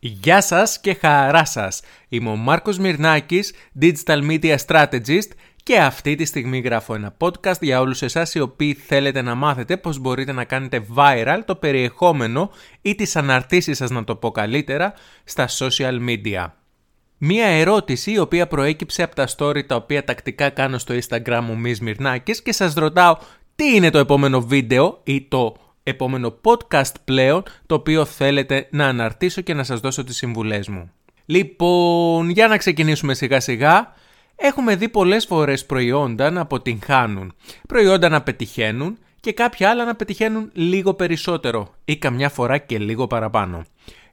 [0.00, 1.80] Γεια σας και χαρά σας.
[2.08, 5.28] Είμαι ο Μάρκος Μυρνάκης, Digital Media Strategist
[5.62, 9.76] και αυτή τη στιγμή γράφω ένα podcast για όλους εσάς οι οποίοι θέλετε να μάθετε
[9.76, 12.50] πώς μπορείτε να κάνετε viral το περιεχόμενο
[12.82, 14.92] ή τις αναρτήσεις σας να το πω καλύτερα
[15.24, 16.46] στα social media.
[17.18, 21.58] Μία ερώτηση η οποία προέκυψε από τα story τα οποία τακτικά κάνω στο Instagram μου
[21.58, 23.16] Μης Μυρνάκης και σας ρωτάω
[23.54, 25.56] τι είναι το επόμενο βίντεο ή το
[25.88, 30.90] επόμενο podcast πλέον το οποίο θέλετε να αναρτήσω και να σας δώσω τις συμβουλές μου.
[31.26, 33.92] Λοιπόν, για να ξεκινήσουμε σιγά σιγά.
[34.36, 37.34] Έχουμε δει πολλές φορές προϊόντα να αποτυγχάνουν,
[37.68, 43.06] προϊόντα να πετυχαίνουν και κάποια άλλα να πετυχαίνουν λίγο περισσότερο ή καμιά φορά και λίγο
[43.06, 43.64] παραπάνω.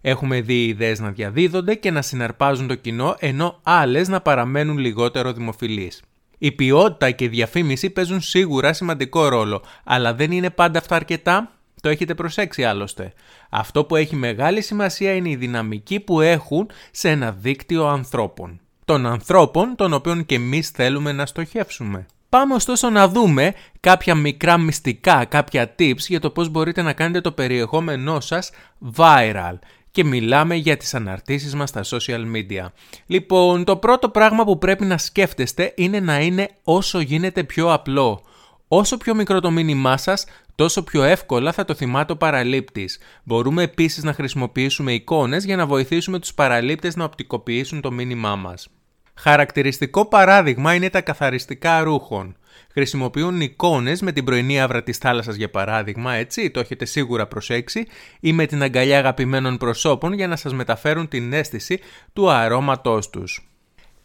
[0.02, 5.34] Έχουμε δει ιδέες να διαδίδονται και να συναρπάζουν το κοινό ενώ άλλες να παραμένουν λιγότερο
[5.34, 6.02] δημοφιλείς.
[6.38, 11.55] Η ποιότητα και η διαφήμιση παίζουν σίγουρα σημαντικό ρόλο, αλλά δεν είναι πάντα αυτά αρκετά
[11.86, 13.14] το έχετε προσέξει άλλωστε.
[13.50, 18.60] Αυτό που έχει μεγάλη σημασία είναι η δυναμική που έχουν σε ένα δίκτυο ανθρώπων.
[18.86, 22.06] Των ανθρώπων των οποίων και εμείς θέλουμε να στοχεύσουμε.
[22.30, 27.22] Πάμε ωστόσο να δούμε κάποια μικρά μυστικά, κάποια tips για το πώς μπορείτε να κάνετε
[27.22, 28.52] το περιεχόμενό σας
[28.96, 29.56] viral
[29.92, 32.66] και μιλάμε για τις αναρτήσεις μας στα social media.
[33.06, 38.22] Λοιπόν, το πρώτο πράγμα που πρέπει να σκέφτεστε είναι να είναι όσο γίνεται πιο απλό.
[38.68, 43.00] Όσο πιο μικρό το μήνυμά σας, τόσο πιο εύκολα θα το θυμάται ο παραλήπτης.
[43.24, 48.68] Μπορούμε επίσης να χρησιμοποιήσουμε εικόνες για να βοηθήσουμε τους παραλήπτες να οπτικοποιήσουν το μήνυμά μας.
[49.16, 52.38] Χαρακτηριστικό παράδειγμα είναι τα καθαριστικά ρούχων.
[52.72, 57.86] Χρησιμοποιούν εικόνες με την πρωινή άβρα της θάλασσας για παράδειγμα, έτσι, το έχετε σίγουρα προσέξει,
[58.20, 61.80] ή με την αγκαλιά αγαπημένων προσώπων για να σας μεταφέρουν την αίσθηση
[62.14, 63.50] του αρώματός τους.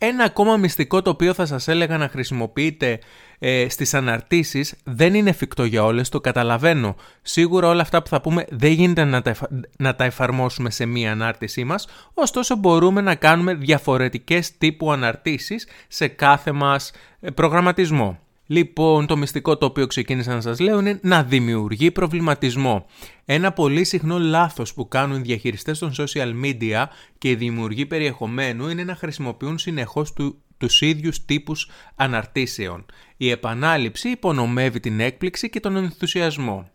[0.02, 2.98] Ένα ακόμα μυστικό το οποίο θα σας έλεγα να χρησιμοποιείτε
[3.38, 6.96] ε, στις αναρτήσεις δεν είναι εφικτό για όλες, το καταλαβαίνω.
[7.22, 9.34] Σίγουρα όλα αυτά που θα πούμε δεν γίνεται να τα,
[9.78, 16.08] να τα εφαρμόσουμε σε μία ανάρτησή μας, ωστόσο μπορούμε να κάνουμε διαφορετικές τύπου αναρτήσεις σε
[16.08, 18.18] κάθε μας ε, προγραμματισμό.
[18.52, 22.86] Λοιπόν, το μυστικό το οποίο ξεκίνησα να σας λέω είναι να δημιουργεί προβληματισμό.
[23.24, 26.84] Ένα πολύ συχνό λάθος που κάνουν οι διαχειριστές των social media
[27.18, 32.86] και οι δημιουργοί περιεχομένου είναι να χρησιμοποιούν συνεχώς του, τους ίδιους τύπους αναρτήσεων.
[33.16, 36.70] Η επανάληψη υπονομεύει την έκπληξη και τον ενθουσιασμό.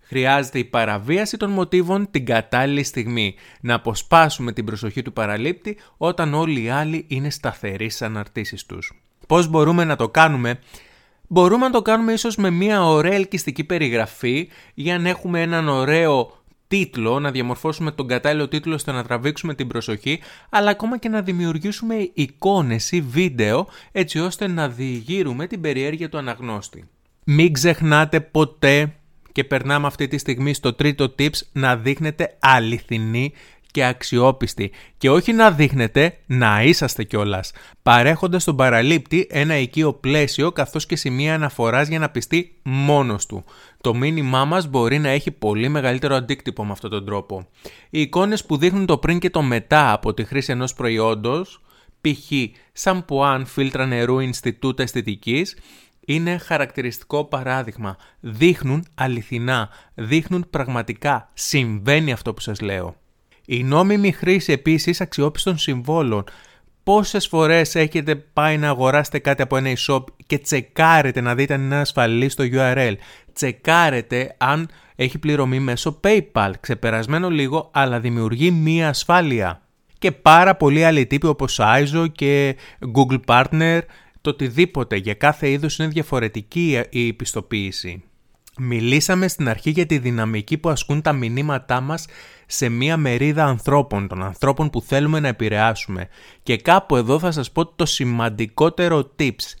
[0.00, 6.34] Χρειάζεται η παραβίαση των μοτίβων την κατάλληλη στιγμή, να αποσπάσουμε την προσοχή του παραλήπτη όταν
[6.34, 9.00] όλοι οι άλλοι είναι σταθεροί στις αναρτήσεις τους.
[9.26, 10.58] Πώς μπορούμε να το κάνουμε;
[11.28, 16.36] Μπορούμε να το κάνουμε ίσως με μια ωραία ελκυστική περιγραφή για να έχουμε έναν ωραίο
[16.68, 20.20] τίτλο, να διαμορφώσουμε τον κατάλληλο τίτλο ώστε να τραβήξουμε την προσοχή,
[20.50, 26.18] αλλά ακόμα και να δημιουργήσουμε εικόνες ή βίντεο έτσι ώστε να διηγείρουμε την περιέργεια του
[26.18, 26.88] αναγνώστη.
[27.24, 28.94] Μην ξεχνάτε ποτέ
[29.32, 33.32] και περνάμε αυτή τη στιγμή στο τρίτο tips να δείχνετε αληθινή
[33.76, 40.52] και αξιόπιστη και όχι να δείχνετε να είσαστε κιόλας, παρέχοντας στον παραλήπτη ένα οικείο πλαίσιο
[40.52, 43.44] καθώς και σημεία αναφοράς για να πιστεί μόνος του.
[43.80, 47.48] Το μήνυμά μας μπορεί να έχει πολύ μεγαλύτερο αντίκτυπο με αυτόν τον τρόπο.
[47.90, 51.62] Οι εικόνες που δείχνουν το πριν και το μετά από τη χρήση ενός προϊόντος,
[52.00, 52.32] π.χ.
[52.72, 55.56] σαμπουάν φίλτρα νερού Ινστιτούτα Αισθητικής,
[56.06, 57.96] είναι χαρακτηριστικό παράδειγμα.
[58.20, 61.30] Δείχνουν αληθινά, δείχνουν πραγματικά.
[61.34, 62.96] Συμβαίνει αυτό που σας λέω.
[63.46, 66.24] Η νόμιμη χρήση επίσης αξιόπιστων συμβόλων.
[66.82, 71.60] Πόσες φορές έχετε πάει να αγοράσετε κάτι από ένα e-shop και τσεκάρετε να δείτε αν
[71.62, 72.94] είναι ασφαλή στο URL.
[73.32, 76.50] Τσεκάρετε αν έχει πληρωμή μέσω PayPal.
[76.60, 79.62] Ξεπερασμένο λίγο, αλλά δημιουργεί μία ασφάλεια.
[79.98, 82.56] Και πάρα πολλοί άλλοι τύποι όπως ISO και
[82.94, 83.80] Google Partner,
[84.20, 84.96] το οτιδήποτε.
[84.96, 88.02] Για κάθε είδος είναι διαφορετική η πιστοποίηση.
[88.58, 92.06] Μιλήσαμε στην αρχή για τη δυναμική που ασκούν τα μηνύματά μας
[92.46, 96.08] σε μία μερίδα ανθρώπων, των ανθρώπων που θέλουμε να επηρεάσουμε.
[96.42, 99.54] Και κάπου εδώ θα σας πω το σημαντικότερο tips.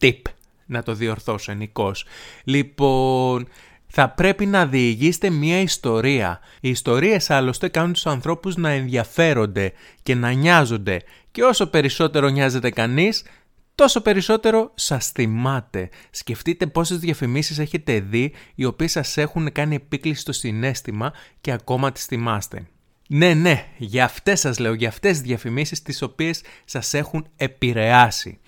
[0.00, 0.22] Tip,
[0.66, 2.04] να το διορθώσω ενικός.
[2.44, 3.48] Λοιπόν,
[3.86, 6.40] θα πρέπει να διηγήσετε μία ιστορία.
[6.60, 9.72] Οι ιστορίες άλλωστε κάνουν τους ανθρώπους να ενδιαφέρονται
[10.02, 11.02] και να νοιάζονται.
[11.30, 13.24] Και όσο περισσότερο νοιάζεται κανείς,
[13.80, 15.88] τόσο περισσότερο σας θυμάται.
[16.10, 21.92] Σκεφτείτε πόσες διαφημίσεις έχετε δει οι οποίες σας έχουν κάνει επίκληση στο συνέστημα και ακόμα
[21.92, 22.66] τις θυμάστε.
[23.08, 28.38] Ναι, ναι, για αυτές σας λέω, για αυτές τις διαφημίσεις τις οποίες σας έχουν επηρεάσει.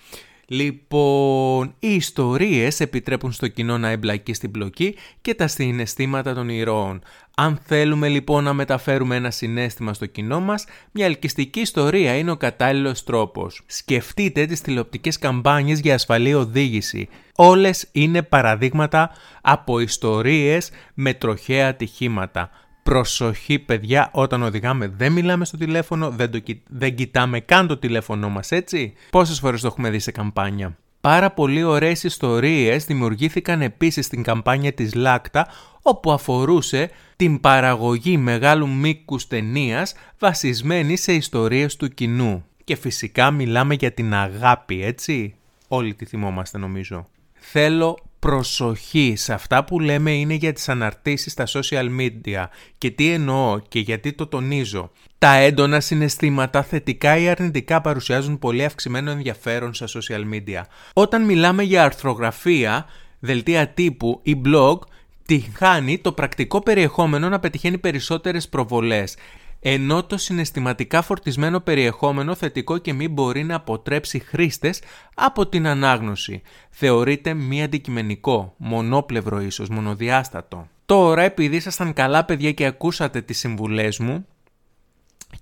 [0.53, 7.01] Λοιπόν, οι ιστορίες επιτρέπουν στο κοινό να εμπλακεί στην πλοκή και τα συναισθήματα των ηρώων.
[7.35, 12.37] Αν θέλουμε λοιπόν να μεταφέρουμε ένα συνέστημα στο κοινό μας, μια ελκυστική ιστορία είναι ο
[12.37, 13.61] κατάλληλος τρόπος.
[13.65, 17.09] Σκεφτείτε τις τηλεοπτικές καμπάνιες για ασφαλή οδήγηση.
[17.35, 19.11] Όλες είναι παραδείγματα
[19.41, 22.49] από ιστορίες με τροχαία ατυχήματα.
[22.83, 28.29] Προσοχή παιδιά, όταν οδηγάμε δεν μιλάμε στο τηλέφωνο, δεν, το, δεν κοιτάμε καν το τηλέφωνο
[28.29, 34.05] μας, έτσι; Πόσες φορές το έχουμε δει σε καμπάνια; Πάρα πολύ ωραίες ιστορίες δημιουργήθηκαν επίσης
[34.05, 35.47] στην καμπάνια της Λάκτα,
[35.81, 42.45] όπου αφορούσε την παραγωγή μεγάλου μήκους ταινίας βασισμένη σε ιστορίες του κοινού.
[42.63, 45.35] Και φυσικά μιλάμε για την αγάπη, έτσι;
[45.67, 47.09] Όλοι τη θυμόμαστε νομίζω.
[47.33, 52.45] Θέλω προσοχή σε αυτά που λέμε είναι για τις αναρτήσεις στα social media.
[52.77, 54.91] Και τι εννοώ και γιατί το τονίζω.
[55.17, 60.61] Τα έντονα συναισθήματα θετικά ή αρνητικά παρουσιάζουν πολύ αυξημένο ενδιαφέρον στα social media.
[60.93, 62.85] Όταν μιλάμε για αρθρογραφία,
[63.19, 64.77] δελτία τύπου ή blog,
[65.25, 69.15] τη χάνει το πρακτικό περιεχόμενο να πετυχαίνει περισσότερες προβολές
[69.65, 74.81] ενώ το συναισθηματικά φορτισμένο περιεχόμενο θετικό και μη μπορεί να αποτρέψει χρήστες
[75.15, 76.41] από την ανάγνωση.
[76.69, 80.67] Θεωρείται μη αντικειμενικό, μονόπλευρο ίσως, μονοδιάστατο.
[80.85, 84.25] Τώρα επειδή ήσασταν καλά παιδιά και ακούσατε τις συμβουλές μου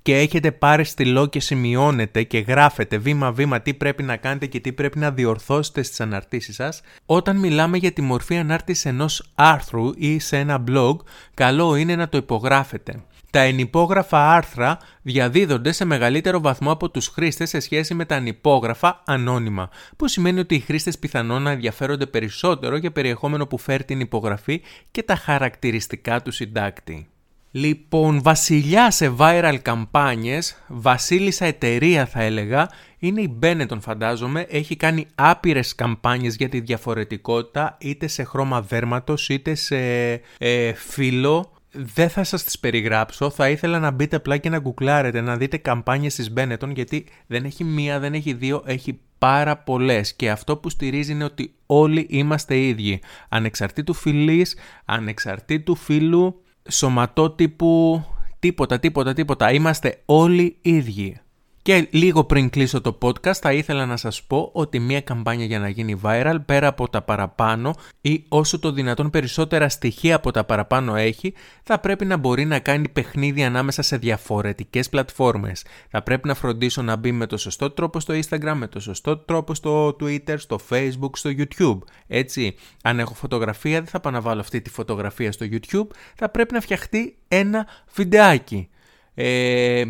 [0.01, 4.73] και έχετε πάρει στυλό και σημειώνετε και γράφετε βήμα-βήμα τι πρέπει να κάνετε και τι
[4.73, 10.19] πρέπει να διορθώσετε στις αναρτήσεις σας, όταν μιλάμε για τη μορφή ανάρτησης ενός άρθρου ή
[10.19, 10.95] σε ένα blog,
[11.33, 13.03] καλό είναι να το υπογράφετε.
[13.31, 19.01] Τα ενυπόγραφα άρθρα διαδίδονται σε μεγαλύτερο βαθμό από τους χρήστες σε σχέση με τα ανυπόγραφα
[19.05, 23.99] ανώνυμα, που σημαίνει ότι οι χρήστες πιθανόν να ενδιαφέρονται περισσότερο για περιεχόμενο που φέρει την
[23.99, 24.61] υπογραφή
[24.91, 27.07] και τα χαρακτηριστικά του συντάκτη.
[27.51, 32.69] Λοιπόν, βασιλιά σε viral καμπάνιες, βασίλισσα εταιρεία θα έλεγα,
[32.99, 39.29] είναι η Benetton φαντάζομαι, έχει κάνει άπειρες καμπάνιες για τη διαφορετικότητα είτε σε χρώμα δέρματος
[39.29, 39.77] είτε σε
[40.37, 45.21] ε, φύλλο δεν θα σας τις περιγράψω, θα ήθελα να μπείτε απλά και να γκουκλάρετε,
[45.21, 50.13] να δείτε καμπάνιες της Benetton γιατί δεν έχει μία, δεν έχει δύο, έχει πάρα πολλές
[50.13, 53.01] και αυτό που στηρίζει είναι ότι όλοι είμαστε ίδιοι.
[53.29, 58.03] Ανεξαρτήτου φυλής, ανεξαρτήτου φίλου, σωματότυπου,
[58.39, 59.51] τίποτα, τίποτα, τίποτα.
[59.51, 61.19] Είμαστε όλοι ίδιοι.
[61.61, 65.59] Και λίγο πριν κλείσω το podcast θα ήθελα να σας πω ότι μια καμπάνια για
[65.59, 70.43] να γίνει viral πέρα από τα παραπάνω ή όσο το δυνατόν περισσότερα στοιχεία από τα
[70.43, 75.65] παραπάνω έχει θα πρέπει να μπορεί να κάνει παιχνίδι ανάμεσα σε διαφορετικές πλατφόρμες.
[75.89, 79.17] Θα πρέπει να φροντίσω να μπει με το σωστό τρόπο στο Instagram, με το σωστό
[79.17, 81.77] τρόπο στο Twitter, στο Facebook, στο YouTube.
[82.07, 86.29] Έτσι, αν έχω φωτογραφία δεν θα πάω να βάλω αυτή τη φωτογραφία στο YouTube, θα
[86.29, 88.69] πρέπει να φτιαχτεί ένα βιντεάκι.
[89.13, 89.83] Ε,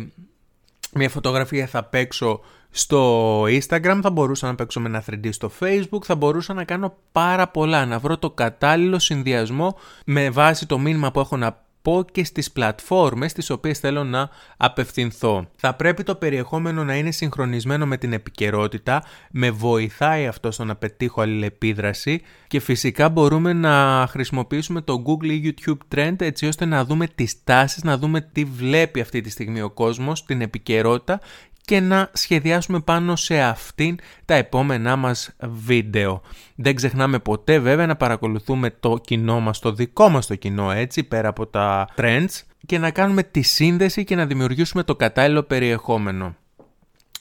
[0.94, 2.40] μια φωτογραφία θα παίξω
[2.70, 6.94] στο Instagram, θα μπορούσα να παίξω με ένα 3D στο Facebook, θα μπορούσα να κάνω
[7.12, 12.04] πάρα πολλά, να βρω το κατάλληλο συνδυασμό με βάση το μήνυμα που έχω να πω
[12.12, 15.46] και στις πλατφόρμες στις οποίες θέλω να απευθυνθώ.
[15.56, 20.76] Θα πρέπει το περιεχόμενο να είναι συγχρονισμένο με την επικαιρότητα, με βοηθάει αυτό στο να
[20.76, 26.84] πετύχω αλληλεπίδραση και φυσικά μπορούμε να χρησιμοποιήσουμε το Google ή YouTube Trend έτσι ώστε να
[26.84, 31.20] δούμε τις τάσεις, να δούμε τι βλέπει αυτή τη στιγμή ο κόσμος, την επικαιρότητα
[31.64, 36.22] και να σχεδιάσουμε πάνω σε αυτήν τα επόμενά μας βίντεο.
[36.54, 41.02] Δεν ξεχνάμε ποτέ βέβαια να παρακολουθούμε το κοινό μας, το δικό μας το κοινό έτσι,
[41.02, 46.36] πέρα από τα trends και να κάνουμε τη σύνδεση και να δημιουργήσουμε το κατάλληλο περιεχόμενο.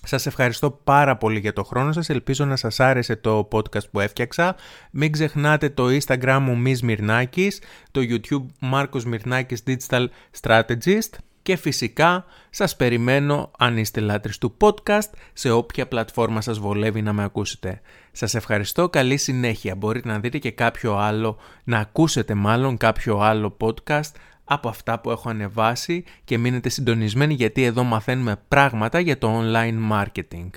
[0.04, 4.00] Σας ευχαριστώ πάρα πολύ για το χρόνο σας, ελπίζω να σας άρεσε το podcast που
[4.00, 4.56] έφτιαξα.
[4.92, 7.62] Μην ξεχνάτε το Instagram μου Μης Μυρνάκης,
[7.92, 10.06] το YouTube Μάρκος Μυρνάκης Digital
[10.42, 11.10] Strategist
[11.42, 17.14] και φυσικά σας περιμένω αν είστε λάτρεις του podcast σε όποια πλατφόρμα σας βολεύει να
[17.14, 17.82] με ακούσετε.
[18.12, 19.76] Σας ευχαριστώ, καλή συνέχεια.
[19.76, 24.12] Μπορείτε να δείτε και κάποιο άλλο, να ακούσετε μάλλον κάποιο άλλο podcast
[24.44, 29.92] από αυτά που έχω ανεβάσει και μείνετε συντονισμένοι γιατί εδώ μαθαίνουμε πράγματα για το online
[29.92, 30.50] marketing.